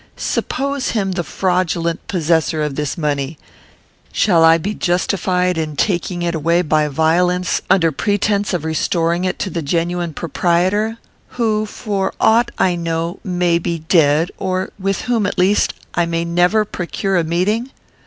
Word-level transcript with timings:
Suppose 0.17 0.89
him 0.97 1.11
the 1.11 1.23
fraudulent 1.23 2.07
possessor 2.07 2.63
of 2.63 2.73
this 2.73 2.97
money: 2.97 3.37
shall 4.11 4.43
I 4.43 4.57
be 4.57 4.73
justified 4.73 5.59
in 5.59 5.75
taking 5.75 6.23
it 6.23 6.33
away 6.33 6.63
by 6.63 6.87
violence 6.87 7.61
under 7.69 7.91
pretence 7.91 8.51
of 8.51 8.65
restoring 8.65 9.25
it 9.25 9.37
to 9.37 9.51
the 9.51 9.61
genuine 9.61 10.15
proprietor, 10.15 10.97
who, 11.37 11.67
for 11.67 12.15
aught 12.19 12.49
I 12.57 12.73
know, 12.75 13.19
may 13.23 13.59
be 13.59 13.77
dead, 13.77 14.31
or 14.39 14.71
with 14.79 15.01
whom, 15.01 15.27
at 15.27 15.37
least, 15.37 15.75
I 15.93 16.07
may 16.07 16.25
never 16.25 16.65
procure 16.65 17.15
a 17.15 17.23
meeting? 17.23 17.69